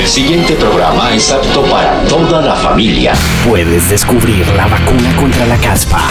[0.00, 3.12] El siguiente programa es apto para toda la familia.
[3.46, 6.08] Puedes descubrir la vacuna contra la caspa.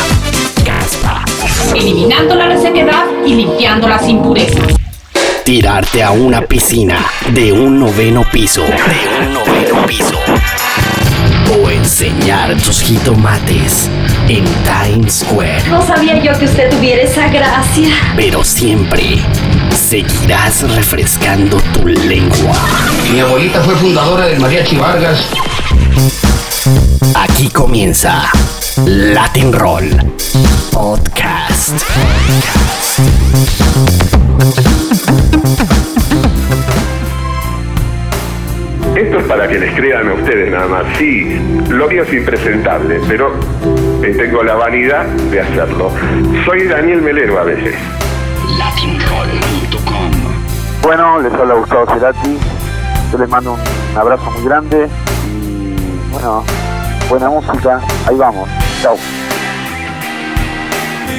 [0.63, 1.25] Caspa.
[1.75, 4.75] Eliminando la resequedad y limpiando las impurezas.
[5.43, 8.61] Tirarte a una piscina de un noveno piso.
[8.61, 10.13] De un noveno piso.
[11.51, 13.89] O enseñar tus jitomates
[14.29, 15.63] en Times Square.
[15.69, 17.89] No sabía yo que usted tuviera esa gracia.
[18.15, 19.17] Pero siempre
[19.75, 22.55] seguirás refrescando tu lengua.
[23.11, 25.25] Mi abuelita fue fundadora del Mariachi Vargas.
[27.15, 28.29] Aquí comienza
[28.85, 29.89] Latin Roll
[30.71, 31.73] Podcast.
[38.99, 40.83] Esto es para que les crean a ustedes nada más.
[40.97, 41.39] Sí,
[41.69, 43.31] lo mío es impresentable, pero
[44.03, 45.89] eh, tengo la vanidad de hacerlo.
[46.43, 47.75] Soy Daniel Melero a veces.
[48.57, 50.11] LatinRoll.com
[50.81, 52.37] Bueno, les habla Gustavo Cerati.
[53.13, 54.89] Yo les mando un abrazo muy grande
[55.33, 55.75] y
[56.11, 56.43] bueno,
[57.07, 57.79] buena música.
[58.05, 58.49] Ahí vamos.
[58.81, 58.97] Chao.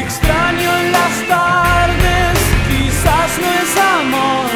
[0.03, 4.51] Extraño en las tardes, quizás no es amor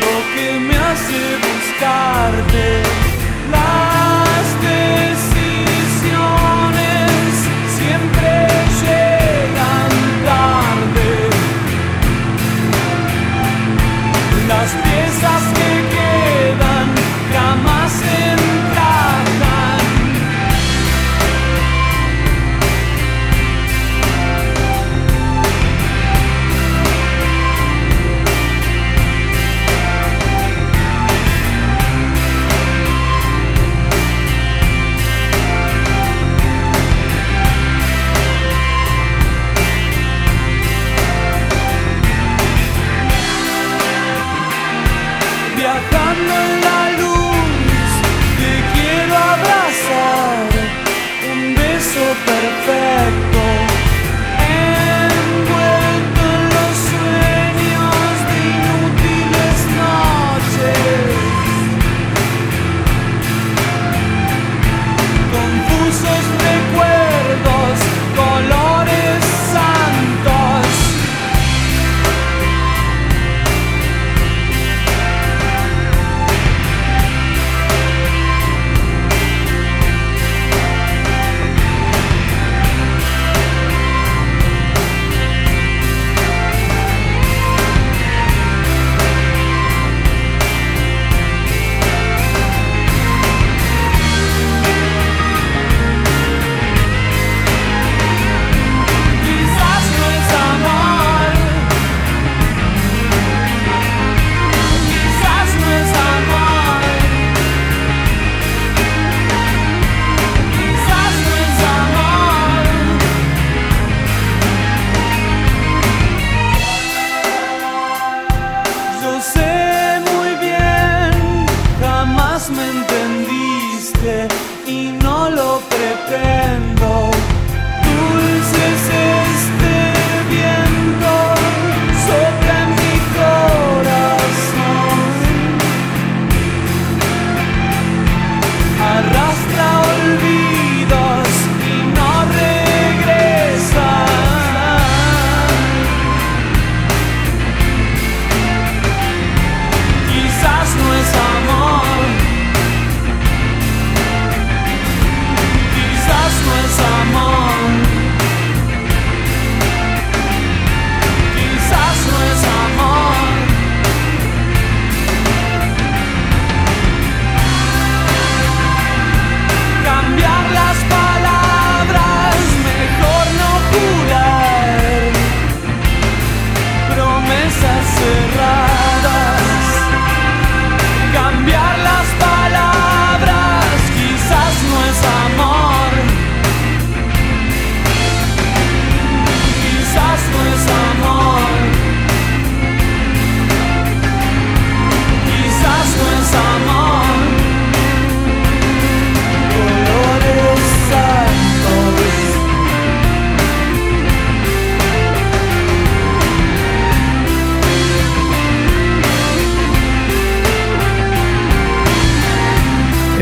[0.00, 2.53] lo que me hace buscarte.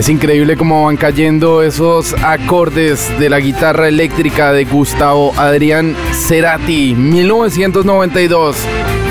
[0.02, 6.96] Es increíble cómo van cayendo esos acordes de la guitarra eléctrica de Gustavo Adrián Cerati.
[6.96, 8.56] 1992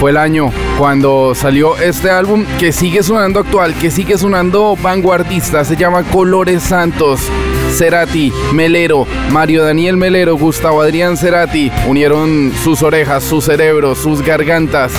[0.02, 5.64] fue el año cuando salió este álbum que sigue sonando actual, que sigue sonando vanguardista.
[5.64, 7.22] Se llama Colores Santos.
[7.74, 14.92] Cerati, Melero, Mario Daniel Melero, Gustavo Adrián Cerati unieron sus orejas, sus cerebros, sus gargantas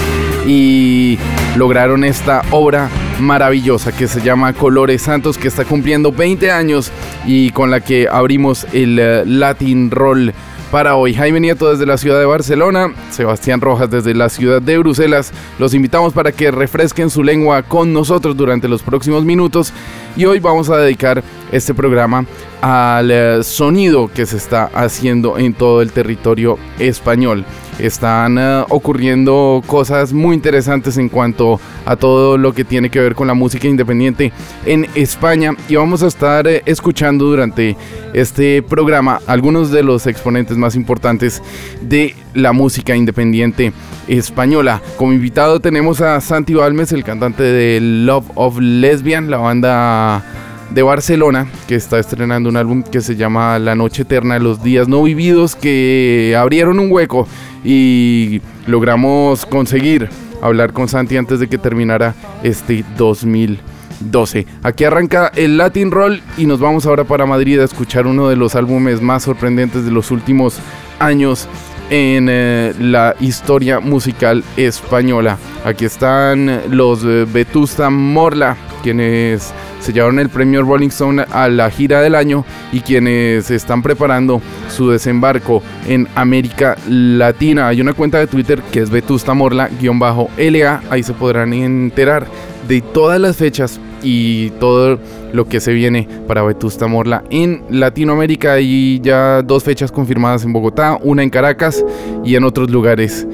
[0.46, 1.18] y
[1.54, 2.88] lograron esta obra
[3.20, 6.90] maravillosa que se llama Colores Santos, que está cumpliendo 20 años
[7.26, 10.32] y con la que abrimos el eh, Latin Roll
[10.72, 11.12] para hoy.
[11.12, 15.30] Jaime Nieto desde la ciudad de Barcelona, Sebastián Rojas desde la ciudad de Bruselas.
[15.58, 19.72] Los invitamos para que refresquen su lengua con nosotros durante los próximos minutos
[20.16, 21.22] y hoy vamos a dedicar
[21.52, 22.24] este programa
[22.62, 27.44] al eh, sonido que se está haciendo en todo el territorio español.
[27.82, 33.16] Están uh, ocurriendo cosas muy interesantes en cuanto a todo lo que tiene que ver
[33.16, 34.32] con la música independiente
[34.64, 37.76] en España y vamos a estar uh, escuchando durante
[38.14, 41.42] este programa algunos de los exponentes más importantes
[41.80, 43.72] de la música independiente
[44.06, 44.80] española.
[44.96, 50.24] Como invitado tenemos a Santi Balmes, el cantante de Love of Lesbian, la banda
[50.74, 54.88] de Barcelona, que está estrenando un álbum que se llama La Noche Eterna los Días
[54.88, 57.26] No Vividos, que abrieron un hueco
[57.64, 60.08] y logramos conseguir
[60.40, 64.46] hablar con Santi antes de que terminara este 2012.
[64.62, 68.36] Aquí arranca el Latin Roll y nos vamos ahora para Madrid a escuchar uno de
[68.36, 70.58] los álbumes más sorprendentes de los últimos
[70.98, 71.48] años
[71.92, 75.36] en eh, la historia musical española.
[75.62, 81.70] Aquí están los eh, Vetusta Morla, quienes se llevaron el premio Rolling Stone a la
[81.70, 84.40] gira del año y quienes están preparando
[84.70, 87.68] su desembarco en América Latina.
[87.68, 92.26] Hay una cuenta de Twitter que es Vetusta Morla-LA, ahí se podrán enterar
[92.68, 94.98] de todas las fechas y todo
[95.32, 98.54] lo que se viene para Vetusta Morla en Latinoamérica.
[98.54, 101.84] Hay ya dos fechas confirmadas en Bogotá, una en Caracas
[102.24, 103.26] y en otros lugares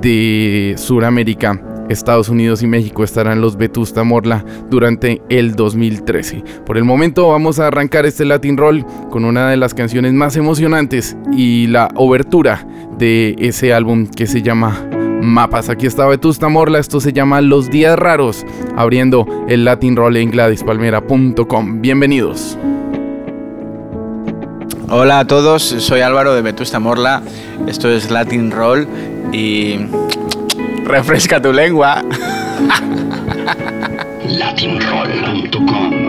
[0.00, 1.60] de Sudamérica.
[1.88, 6.42] Estados Unidos y México estarán los Vetusta Morla durante el 2013.
[6.64, 10.36] Por el momento vamos a arrancar este Latin Roll con una de las canciones más
[10.36, 12.66] emocionantes y la obertura
[12.98, 14.88] de ese álbum que se llama
[15.26, 15.68] Mapas.
[15.68, 18.46] Aquí está Vetusta Morla, esto se llama Los Días Raros,
[18.76, 21.80] abriendo el Latin Roll en gladispalmera.com.
[21.80, 22.56] Bienvenidos.
[24.88, 27.22] Hola a todos, soy Álvaro de Vetusta Morla,
[27.66, 28.86] esto es Latin Roll
[29.32, 29.78] y
[30.84, 32.04] refresca tu lengua.
[34.28, 36.05] Latinroll.com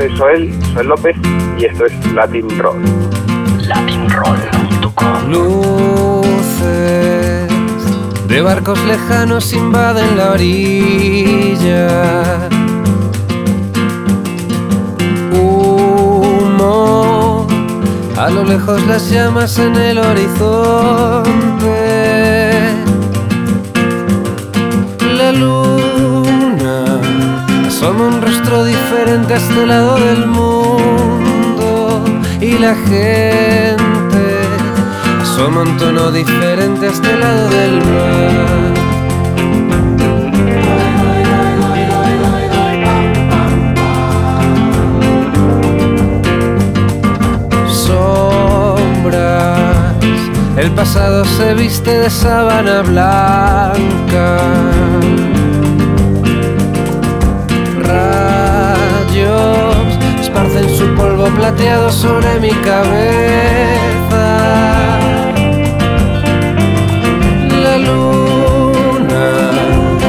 [0.00, 1.16] soy Joel, Joel López
[1.58, 2.80] y esto es Latin Roll.
[3.68, 6.60] Latinroll.com Luces
[8.26, 11.88] de barcos lejanos invaden la orilla.
[15.32, 16.66] Humo,
[18.16, 21.30] a lo lejos las llamas en el horizonte.
[25.18, 27.00] La luna
[27.66, 28.49] asoma un rostro
[28.90, 32.04] diferente a este lado del mundo
[32.40, 34.40] y la gente
[35.22, 38.74] asoma un tono diferente a este lado del mar.
[47.86, 49.14] Sombras,
[50.56, 54.40] el pasado se viste de sábana blanca.
[61.36, 64.24] Plateado sobre mi cabeza.
[67.62, 69.24] La luna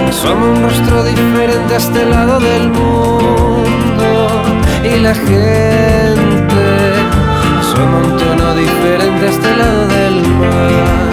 [0.09, 4.41] asoma un rostro diferente a este lado del mundo
[4.83, 6.65] y la gente
[7.59, 11.11] asoma un tono diferente a este lado del mar.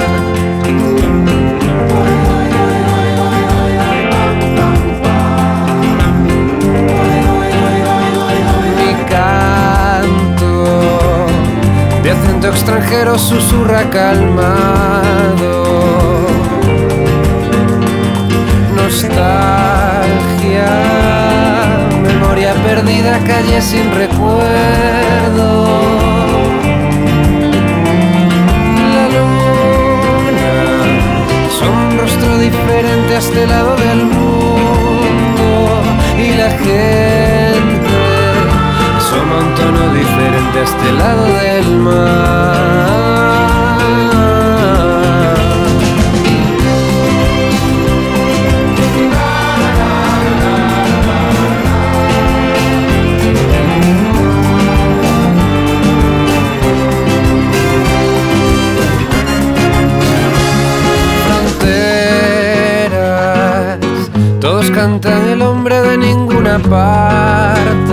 [12.41, 15.65] De acento extranjero susurra calmado.
[18.77, 20.71] Nostalgia,
[22.03, 25.67] memoria perdida, calle sin recuerdo.
[28.95, 30.53] La luna
[31.59, 35.83] son un rostro diferente a este lado del mundo
[36.17, 37.18] y la gente
[40.69, 42.69] este lado del mar.
[62.89, 63.79] Fronteras,
[64.41, 67.88] todos cantan el hombre de ninguna parte.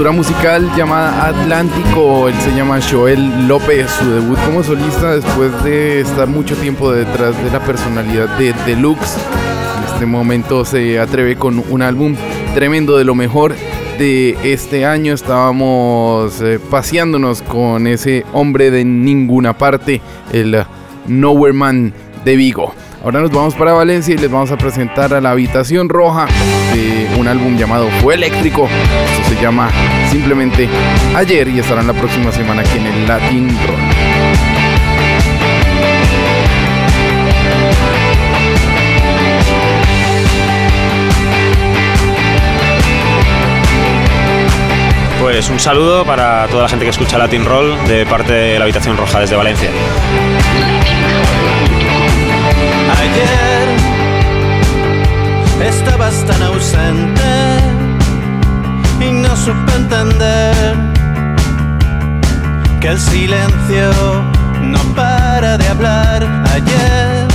[0.00, 2.26] Aventura musical llamada Atlántico.
[2.28, 7.36] Él se llama Joel López, su debut como solista después de estar mucho tiempo detrás
[7.44, 9.18] de la personalidad de Deluxe.
[9.76, 12.16] En este momento se atreve con un álbum
[12.54, 13.54] tremendo de lo mejor
[13.98, 15.12] de este año.
[15.12, 20.00] Estábamos eh, paseándonos con ese hombre de ninguna parte,
[20.32, 20.64] el
[21.08, 21.92] Nowhere Man
[22.24, 22.72] de Vigo.
[23.04, 26.26] Ahora nos vamos para Valencia y les vamos a presentar a la Habitación Roja
[26.72, 28.66] de un álbum llamado Fue Eléctrico.
[28.66, 29.70] Esto se llama
[30.10, 30.68] simplemente
[31.14, 33.78] Ayer y estarán la próxima semana aquí en el Latin Roll.
[45.20, 48.64] Pues un saludo para toda la gente que escucha Latin Roll de parte de la
[48.64, 49.68] Habitación Roja desde Valencia.
[55.62, 57.30] Estabas tan ausente
[59.00, 60.76] y no supe entender
[62.80, 63.90] que el silencio
[64.62, 66.26] no para de hablar.
[66.54, 67.26] Ayer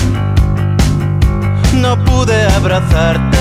[1.75, 3.37] no pude abrazarte,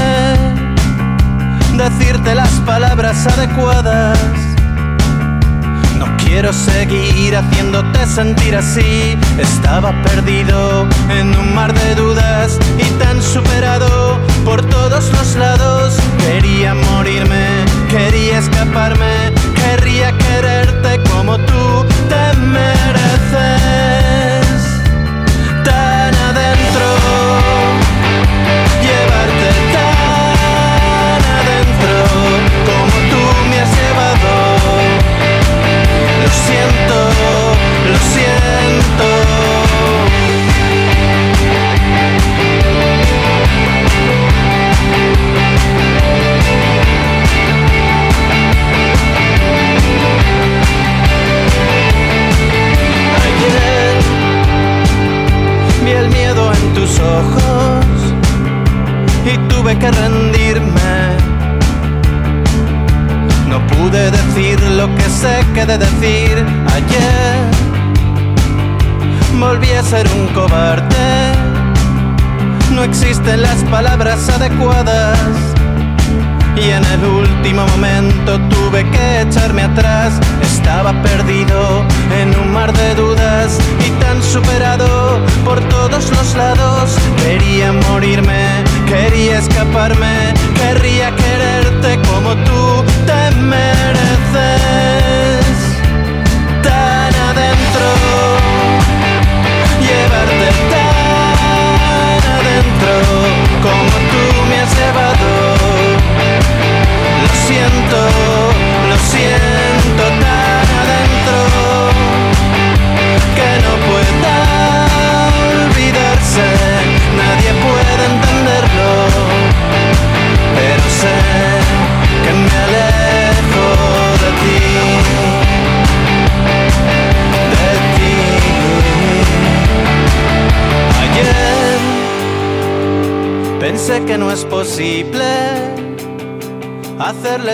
[1.77, 4.44] decirte las palabras adecuadas.
[6.35, 9.17] Quiero seguir haciéndote sentir así.
[9.39, 15.95] Estaba perdido en un mar de dudas y tan superado por todos los lados.
[16.19, 17.47] Quería morirme,
[17.89, 23.24] quería escaparme, querría quererte como tú te mereces.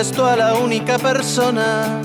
[0.01, 2.01] Hacerle esto a la única persona,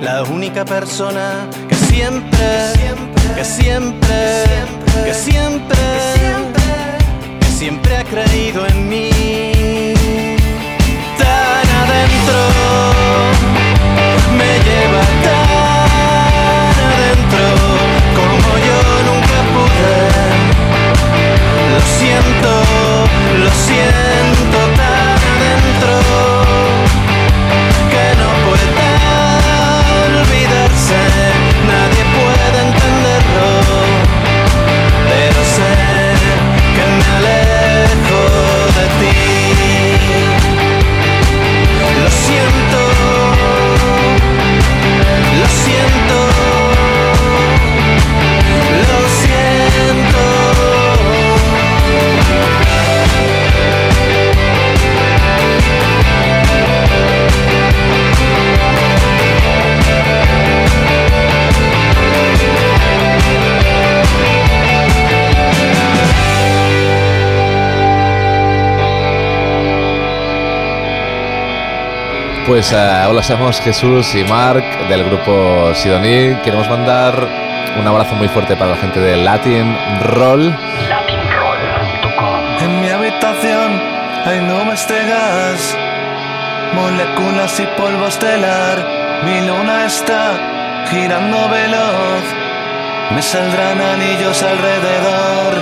[0.00, 2.72] la única persona que siempre,
[3.34, 4.44] que siempre,
[5.04, 5.78] que siempre,
[7.40, 9.09] que siempre ha creído en mí.
[72.60, 76.36] Pues eh, hola, somos Jesús y Marc del grupo Sidoní.
[76.44, 77.26] Queremos mandar
[77.80, 80.54] un abrazo muy fuerte para la gente de Latin Roll.
[82.60, 83.80] En mi habitación
[84.26, 85.74] hay nubes de gas,
[86.74, 88.76] moléculas y polvo estelar.
[89.24, 92.24] Mi luna está girando veloz,
[93.14, 95.54] me saldrán anillos alrededor,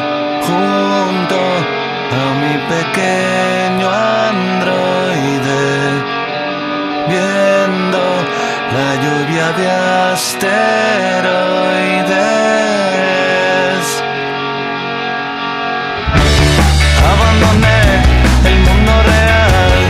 [0.48, 1.38] junto
[2.10, 4.97] a mi pequeño androide,
[7.08, 8.02] viendo
[8.76, 9.66] la lluvia de
[10.12, 10.44] asteroides.
[17.12, 17.80] Abandoné
[18.50, 19.80] el mundo real,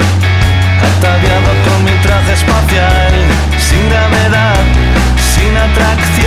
[0.91, 3.15] ataviado con mi traje espacial,
[3.59, 4.65] sin gravedad,
[5.33, 6.18] sin atracción.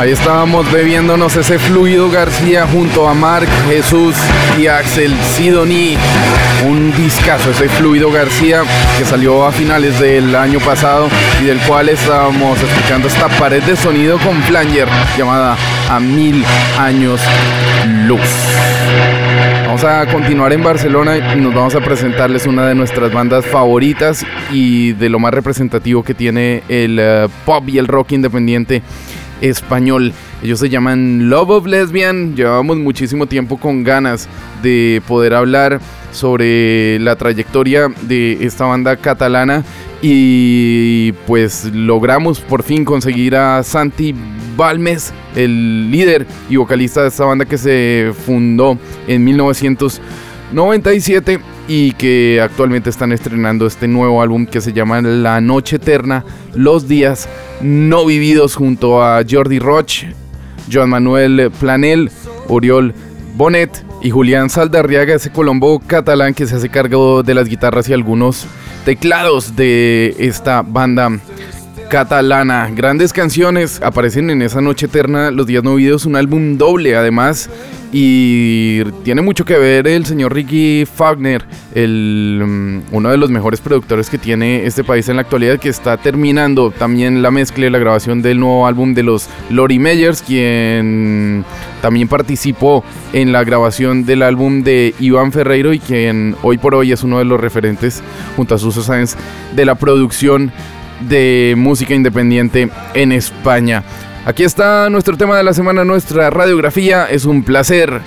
[0.00, 4.16] Ahí estábamos bebiéndonos ese fluido García junto a Mark, Jesús
[4.58, 5.94] y Axel Sidoni.
[6.66, 8.62] Un discazo, ese fluido García
[8.96, 11.10] que salió a finales del año pasado
[11.42, 15.58] y del cual estábamos escuchando esta pared de sonido con flanger llamada
[15.90, 16.46] A Mil
[16.78, 17.20] Años
[18.06, 18.20] Luz.
[19.66, 24.24] Vamos a continuar en Barcelona y nos vamos a presentarles una de nuestras bandas favoritas
[24.50, 28.82] y de lo más representativo que tiene el eh, pop y el rock independiente
[29.40, 30.12] español.
[30.42, 32.36] Ellos se llaman Love of Lesbian.
[32.36, 34.28] Llevábamos muchísimo tiempo con ganas
[34.62, 35.80] de poder hablar
[36.12, 39.64] sobre la trayectoria de esta banda catalana
[40.02, 44.14] y pues logramos por fin conseguir a Santi
[44.56, 51.40] Balmes, el líder y vocalista de esta banda que se fundó en 1997
[51.72, 56.88] y que actualmente están estrenando este nuevo álbum que se llama La Noche Eterna, Los
[56.88, 57.28] Días
[57.60, 60.02] No Vividos junto a Jordi Roch,
[60.70, 62.10] Joan Manuel Planel,
[62.48, 62.92] Oriol
[63.36, 67.92] Bonet y Julián Saldarriaga, ese colombo catalán que se hace cargo de las guitarras y
[67.92, 68.48] algunos
[68.84, 71.20] teclados de esta banda
[71.88, 72.68] catalana.
[72.74, 77.48] Grandes canciones aparecen en esa noche eterna, Los Días No Vividos, un álbum doble además.
[77.92, 83.60] Y tiene mucho que ver el señor Ricky Fagner, el, mm, uno de los mejores
[83.60, 87.70] productores que tiene este país en la actualidad, que está terminando también la mezcla y
[87.70, 91.44] la grabación del nuevo álbum de los Lori Meyers, quien
[91.82, 96.92] también participó en la grabación del álbum de Iván Ferreiro y quien hoy por hoy
[96.92, 98.02] es uno de los referentes
[98.36, 99.16] junto a Suso Sáenz
[99.56, 100.52] de la producción
[101.08, 103.82] de música independiente en España.
[104.26, 107.06] Aquí está nuestro tema de la semana, nuestra radiografía.
[107.06, 108.00] Es un placer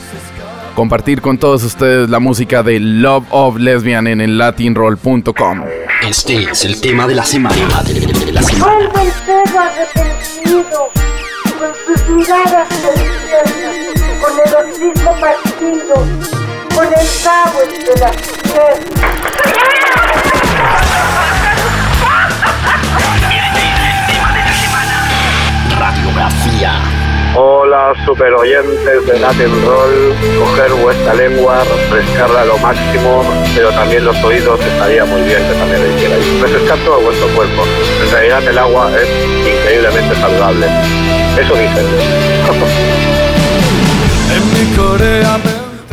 [0.75, 5.63] compartir con todos ustedes la música de Love of Lesbian en el latinroll.com.
[6.07, 7.55] Este es el tema de la semana.
[7.83, 8.89] De la semana.
[11.59, 12.67] Con sus miradas
[14.21, 15.95] con el hocico partido,
[16.75, 19.03] con el cabo entre las piernas.
[27.35, 30.13] Hola, super oyentes de Latin Roll.
[30.37, 33.23] Coger vuestra lengua, refrescarla lo máximo,
[33.55, 36.41] pero también los oídos estaría muy bien que también lo hicierais.
[36.41, 37.63] Refrescar todo vuestro cuerpo.
[38.03, 39.09] En realidad, el agua es
[39.47, 40.67] increíblemente saludable.
[41.39, 41.85] Eso dicen.
[44.35, 45.39] en mi Corea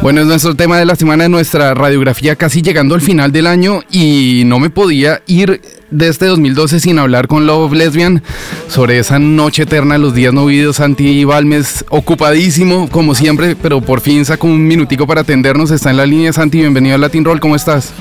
[0.02, 3.46] bueno, es nuestro tema de la semana de nuestra radiografía, casi llegando al final del
[3.46, 5.60] año y no me podía ir
[5.90, 8.22] de este 2012 sin hablar con Love Lesbian
[8.68, 14.00] sobre esa noche eterna, los días no vividos, Santi Balmes, ocupadísimo como siempre, pero por
[14.00, 17.40] fin sacó un minutico para atendernos, está en la línea Santi, bienvenido a Latin Roll,
[17.40, 17.92] ¿cómo estás?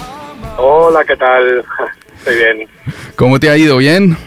[0.58, 1.66] Hola, ¿qué tal?
[2.18, 2.70] Estoy bien.
[3.16, 3.78] ¿Cómo te ha ido?
[3.78, 4.18] ¿Bien?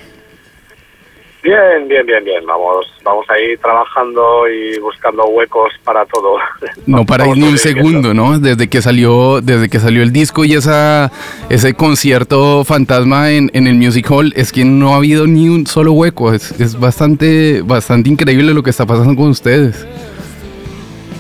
[1.43, 2.47] Bien, bien, bien, bien.
[2.47, 6.37] Vamos, vamos ahí trabajando y buscando huecos para todo.
[6.87, 8.39] No paráis ni un segundo, ¿no?
[8.39, 11.11] Desde que salió, desde que salió el disco y esa,
[11.49, 15.67] ese concierto fantasma en, en el Music Hall, es que no ha habido ni un
[15.67, 16.33] solo hueco.
[16.33, 19.87] Es, es bastante, bastante increíble lo que está pasando con ustedes.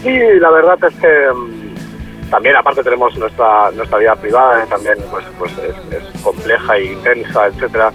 [0.03, 5.25] Sí, la verdad es que mm, también aparte tenemos nuestra nuestra vida privada, también pues,
[5.39, 7.93] pues es, es compleja e intensa, etcétera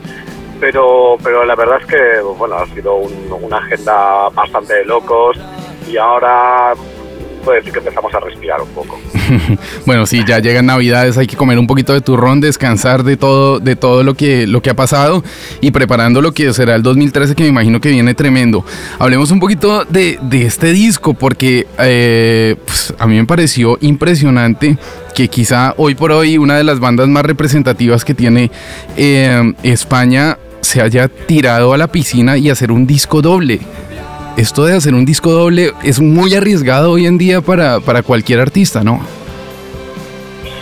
[0.59, 5.37] pero, pero la verdad es que bueno, ha sido una agenda bastante de locos
[5.87, 6.73] y ahora
[7.47, 8.99] puede decir que empezamos a respirar un poco.
[9.85, 13.59] bueno, sí, ya llegan Navidades, hay que comer un poquito de turrón, descansar de todo,
[13.61, 15.23] de todo lo que, lo que ha pasado
[15.61, 18.65] y preparando lo que será el 2013, que me imagino que viene tremendo.
[18.99, 24.77] Hablemos un poquito de, de este disco, porque eh, pues, a mí me pareció impresionante
[25.15, 28.51] que quizá hoy por hoy una de las bandas más representativas que tiene
[28.97, 33.59] eh, España se haya tirado a la piscina y hacer un disco doble.
[34.37, 38.39] Esto de hacer un disco doble es muy arriesgado hoy en día para, para cualquier
[38.39, 39.01] artista, ¿no?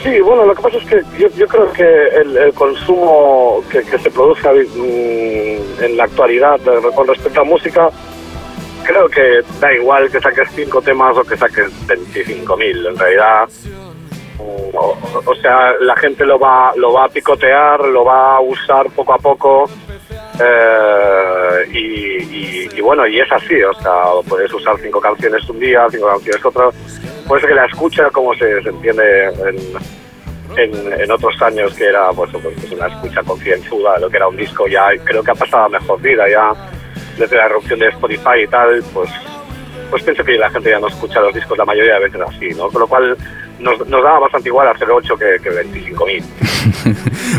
[0.05, 1.01] Sí, bueno, lo que pasa es que
[1.35, 6.59] yo, creo que el, consumo que, se produce mm, en la actualidad
[6.95, 7.89] con respecto a música,
[8.83, 12.87] creo que da igual que saques cinco temas o que saques 25.000.
[12.87, 13.49] En realidad,
[14.45, 14.75] mm,
[15.25, 19.13] o, sea, la gente lo va, lo va a picotear, lo va a usar poco
[19.13, 19.69] a poco
[20.39, 26.07] eh, y, bueno, y es así, o sea, puedes usar cinco canciones un día, cinco
[26.07, 26.73] canciones otro.
[27.27, 29.25] Puede ser que la escucha, como se, entiende
[30.57, 34.35] en, en, otros años, que era pues, pues, una escucha concienzuda, lo que era un
[34.35, 36.53] disco, ya creo que ha pasado a mejor vida, ya
[37.17, 39.09] desde la erupción de Spotify y tal, pues
[39.89, 42.49] pues pienso que la gente ya no escucha los discos la mayoría de veces así,
[42.55, 42.69] ¿no?
[42.69, 43.15] Con lo cual
[43.65, 46.23] nos, nos daba bastante igual hacer 8 que, que 25.000.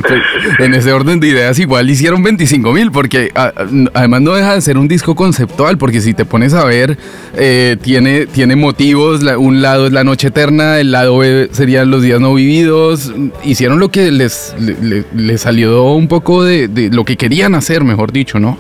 [0.07, 0.23] Pues,
[0.61, 3.53] en ese orden de ideas igual hicieron 25 mil porque a- a-
[3.95, 6.97] además no deja de ser un disco conceptual porque si te pones a ver
[7.35, 12.03] eh, tiene, tiene motivos, un lado es la noche eterna, el lado B serían los
[12.03, 13.13] días no vividos,
[13.43, 17.83] hicieron lo que les, le- le- les salió un poco de lo que querían hacer,
[17.83, 18.59] mejor dicho, ¿no?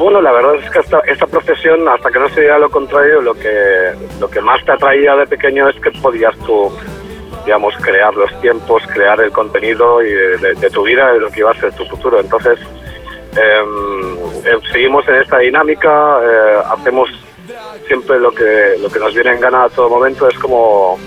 [0.00, 3.20] Bueno, la verdad es que esta, esta profesión, hasta que no se diga lo contrario,
[3.20, 6.72] lo que, lo que más te atraía de pequeño es que podías tú,
[7.44, 11.28] digamos, crear los tiempos, crear el contenido y de, de- de tu vida, de lo
[11.30, 12.18] que iba a ser tu futuro.
[12.18, 12.58] Entonces,
[13.36, 13.62] eh,
[14.72, 17.10] seguimos en esta dinámica, eh, hacemos
[17.86, 20.98] siempre lo que, lo que nos viene en gana a todo momento, es como,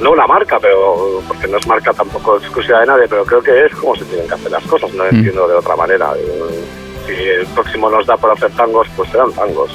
[0.00, 3.66] no una marca, pero porque no es marca tampoco exclusiva de nadie, pero creo que
[3.66, 6.12] es como se tienen que hacer las cosas, no entiendo de otra manera.
[6.16, 6.79] Eh,
[7.16, 9.70] Si el próximo nos da por hacer tangos, pues serán tangos.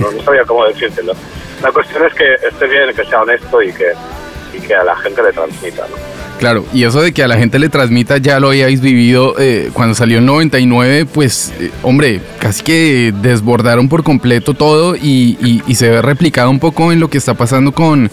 [0.00, 1.12] No, no- sabía cómo decírtelo.
[1.62, 3.92] La cuestión es que esté bien, que sea honesto y que,
[4.54, 6.17] y que a la gente le transmita, ¿no?
[6.38, 9.70] Claro, y eso de que a la gente le transmita ya lo habíais vivido eh,
[9.72, 15.36] cuando salió el 99, pues eh, hombre, casi que desbordaron por completo todo y,
[15.74, 18.08] se ve replicado un poco en lo que está pasando con,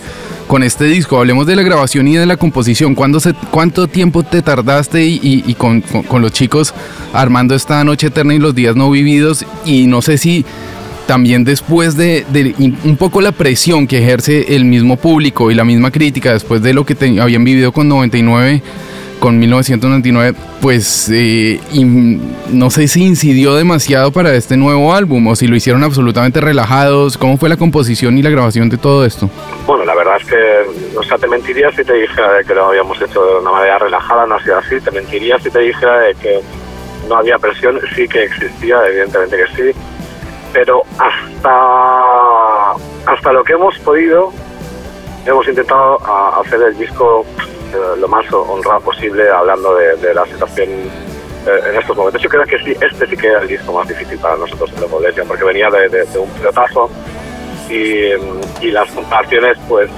[0.47, 1.19] con este disco.
[1.19, 2.95] Hablemos de la grabación y de la composición.
[2.95, 6.73] ¿Cuándo se, ¿Cuánto tiempo te tardaste y, con- con los chicos
[7.13, 9.45] armando esta noche eterna y los días no vividos?
[9.65, 10.43] Y no sé si
[11.07, 12.25] también después de,
[12.83, 16.73] un poco la presión que ejerce el mismo público y la misma crítica después de
[16.73, 18.61] lo que habían vivido con 99,
[19.19, 25.35] con 1999, pues eh, in- no sé si incidió demasiado para este nuevo álbum o
[25.35, 27.17] si lo hicieron absolutamente relajados.
[27.17, 29.29] ¿Cómo fue la composición y la grabación de todo esto?
[29.65, 33.01] Bueno, la verdad es que, o sea, te mentiría si te dijera que lo habíamos
[33.01, 34.75] hecho de una manera relajada, no ha sido así.
[34.83, 36.39] Te mentiría si te dijera que
[37.07, 39.79] no había presión, sí que existía, evidentemente que sí.
[40.55, 42.71] Pero hasta,
[43.05, 44.31] hasta lo que hemos podido,
[45.25, 47.25] hemos intentado a- hacer el disco
[47.73, 52.21] eh, lo más honrado posible, hablando de, la situación eh, en estos momentos.
[52.21, 54.79] Yo creo que sí, este sí que era el disco más difícil para nosotros de
[54.79, 56.89] Loco Lesbian, porque venía de, un pelotazo
[57.69, 59.89] y, las comparaciones, pues,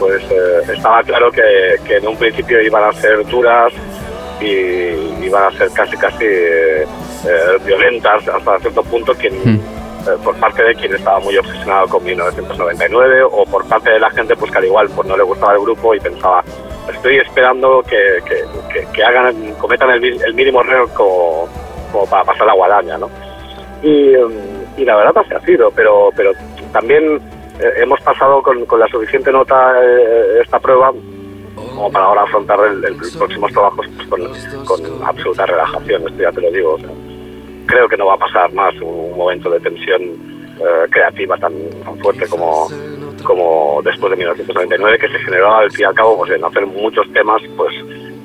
[0.00, 3.72] pues eh, estaba claro que, que en un principio iban a ser duras
[4.40, 9.60] y iban a ser casi, casi eh, eh, violentas hasta cierto punto quien, eh,
[10.24, 14.34] por parte de quien estaba muy obsesionado con 1999 o por parte de la gente
[14.36, 16.42] pues que al igual pues no le gustaba el grupo y pensaba
[16.92, 21.48] estoy esperando que, que, que- que hagan cometan el, mínimo error como,
[21.92, 23.08] como para pasar la guadaña ¿no?
[23.82, 24.14] y,
[24.76, 26.32] y la verdad así ha sido pero pero
[26.72, 27.20] también
[27.60, 30.92] eh, hemos pasado con, con la suficiente nota eh, esta prueba
[31.54, 34.20] como para ahora afrontar el, el- los próximos trabajos pues, con,
[34.64, 36.74] con absoluta relajación, esto ya te lo digo.
[36.74, 36.88] o sea,
[37.70, 41.52] creo que no va a pasar más un momento de tensión eh, creativa tan,
[41.84, 42.68] tan fuerte como,
[43.22, 46.66] como después de 1999, que se generó al fin y al cabo pues, en hacer
[46.66, 47.74] muchos temas pues,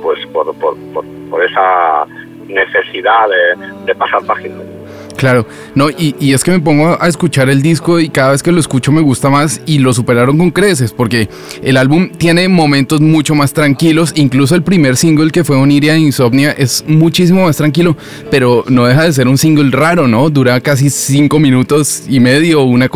[0.02, 2.06] pues por, por, por, esa
[2.48, 4.62] necesidad de, de pasar páginas.
[5.18, 8.44] Claro, no, y, y es que me pongo a escuchar el disco y cada vez
[8.44, 11.30] que lo escucho me gusta más y lo superaron con creces porque
[11.64, 16.52] el álbum tiene momentos mucho más tranquilos, incluso el primer single que fue Oniria Insomnia
[16.52, 17.96] es muchísimo más tranquilo,
[18.30, 20.30] pero no deja de ser un single raro, ¿no?
[20.30, 22.96] Dura casi cinco minutos y medio, una cosa